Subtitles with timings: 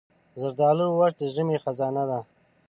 [0.41, 2.19] زردالو وچ د ژمي خزانه ده.